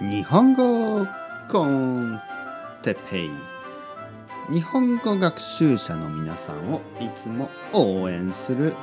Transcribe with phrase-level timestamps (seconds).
[0.00, 1.06] 日本語
[1.46, 2.18] コン
[2.80, 3.30] テペイ。
[4.50, 8.74] 日本語学習者の皆さんをいつも応援する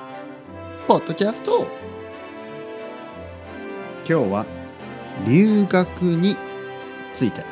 [0.88, 1.66] ポッドキャスト。
[4.08, 4.46] 今日は
[5.26, 6.38] 留学に
[7.16, 7.44] ついて。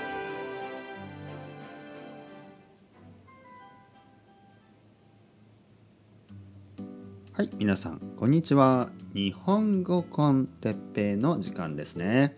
[7.34, 8.92] はい皆さんこんにちは。
[9.16, 12.38] 日本語コンテッペイの時間ですね。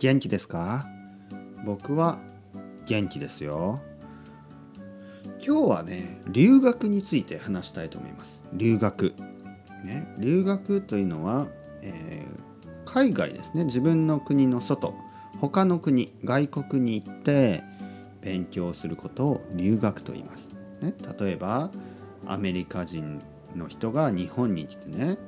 [0.00, 0.86] 元気ですか？
[1.66, 2.20] 僕は
[2.86, 3.82] 元気ですよ。
[5.46, 8.42] 今日はね留学について話したいと思います。
[8.54, 9.12] 留学。
[9.84, 11.48] ね留学というのは、
[11.82, 13.66] えー、海外ですね。
[13.66, 14.94] 自分の国の外。
[15.38, 17.62] 他の国外国に行って
[18.22, 20.48] 勉強することを留学と言います、
[20.80, 21.70] ね、例えば
[22.26, 23.22] アメリカ人
[23.54, 25.18] の人が日本に来てね、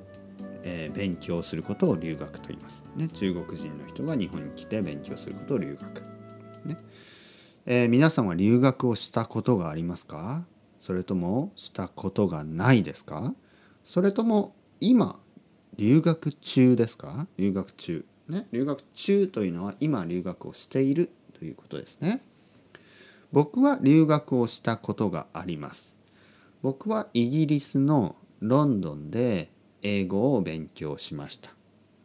[0.63, 6.03] えー、勉強することを留学と言います、ね、中国人の人が日本に来て勉強することを留学、
[6.65, 6.77] ね。
[7.67, 10.45] えー、皆さんは留学をしたことがありますか？
[10.81, 13.35] それともしたことがないですか？
[13.85, 15.19] それとも今
[15.77, 17.27] 留学中ですか？
[17.37, 18.05] 留学中。
[18.29, 18.47] ね。
[18.53, 22.21] 留学中というのは今留学をしているということですね。
[23.31, 25.99] 僕は留学をしたことがあります。
[26.63, 29.51] 僕はイギリスのロンドンで
[29.83, 31.51] 英語を勉強しました。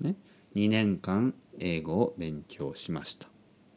[0.02, 0.16] ね、
[0.56, 3.28] 2年間英語を勉強しました。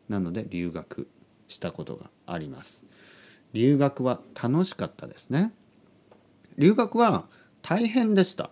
[0.08, 1.08] なので留学
[1.48, 2.84] したことがあります。
[3.52, 5.52] 留学は楽しかったですね。
[6.56, 7.26] 留学は
[7.62, 8.50] 大変でした。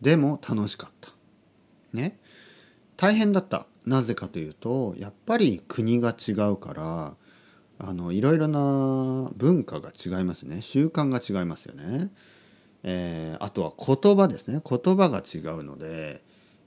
[0.00, 1.10] でも楽しかった。
[1.92, 2.18] ね。
[2.96, 3.66] 大変だった。
[3.86, 7.14] なぜかというとやっぱり国が違うから
[7.78, 12.10] あのいろいろな文化が違いますね習慣が違いますよね、
[12.82, 14.60] えー、あとは言葉ですね。
[14.68, 16.22] 言葉が違うので、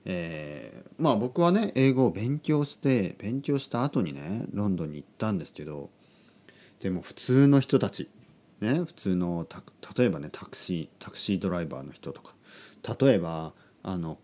[0.06, 5.89] えー、まあ僕はね英語を勉強して勉強した後にねロンドンに行ったんですけど
[6.81, 8.09] でも普通の人たち
[8.59, 9.47] ね普通の
[9.97, 12.34] 例えばねタクシータクシードライバーの人とか
[13.00, 14.18] 例えばあの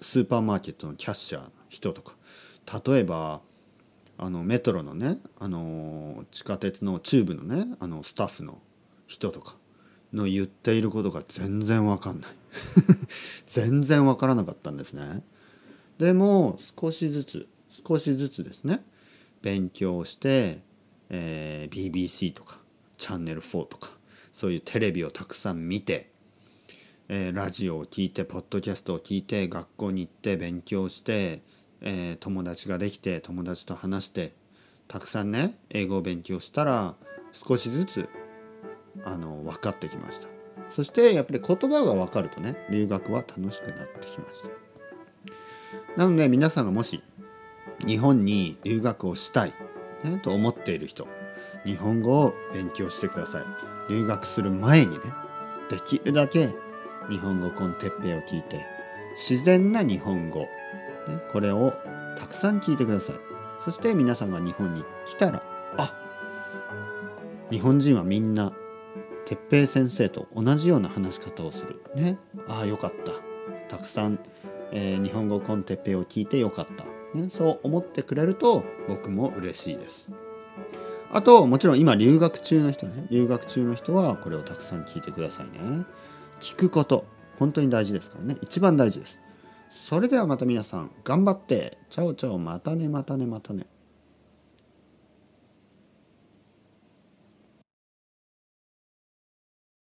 [0.00, 2.14] スーパーマーケットのキャッシャーの人とか
[2.86, 3.40] 例えば
[4.16, 8.58] あのメトロのねあの地下鉄のチューブのねあのスタッフの
[9.06, 9.56] 人とか
[10.12, 12.30] の言っていることが全然わかんない。
[13.46, 15.22] 全然わからなかったんですね。
[15.98, 17.48] でも少しずつ
[17.86, 18.84] 少しずつですね。
[19.42, 20.62] 勉強して、
[21.10, 22.60] えー、BBC とか
[22.96, 23.90] チャンネル4とか
[24.32, 26.10] そういうテレビをたくさん見て、
[27.08, 31.42] えー、ラジオを聞いてポッドキャストを聞いて学校に行って勉強して
[31.80, 34.32] えー、友達ができて友達と話して
[34.88, 36.94] たくさんね英語を勉強したら
[37.32, 38.08] 少しずつ
[39.04, 40.28] あの分かってきました。
[40.70, 44.48] そしてやっぱり言葉が分かるとね留学は楽しくなってきました。
[45.96, 47.02] なので皆さんがもし
[47.86, 49.54] 日本に留学をしたい、
[50.04, 51.06] ね、と思っている人
[51.64, 53.44] 日本語を勉強してください。
[53.90, 54.98] 留学する前にね
[55.70, 56.54] できるだけ
[57.08, 58.66] 日本語コンテッペイを聞いて
[59.16, 60.46] 自然な日本語
[61.08, 61.72] ね、これを
[62.18, 63.16] たくさん聞いてください。
[63.64, 65.42] そして皆さんが日本に来たら
[65.76, 65.94] あ
[67.50, 68.52] 日本人はみんな
[69.28, 71.82] 哲平先生と同じような話し方をする。
[71.94, 72.16] ね。
[72.46, 73.12] ああよかった。
[73.68, 74.18] たくさん、
[74.72, 76.84] えー、日本語コンテッペイを聞いてよかった、
[77.18, 80.10] ね、そう思ってくれると僕も嬉しいです。
[81.12, 83.06] あともちろん今留学中の人ね。
[83.10, 85.84] 留学中の人はこれをたくさん聞いてくださいね。
[86.40, 87.04] 聞くこと。
[87.38, 88.38] 本当に大事ですからね。
[88.40, 89.20] 一番大事です。
[89.70, 91.76] それではまた皆さん頑張って。
[91.90, 93.66] チャオチャオまたねまたねまたね。